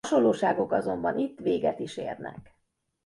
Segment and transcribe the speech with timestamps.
[0.03, 2.57] A hasonlóságok azonban itt véget is érnek.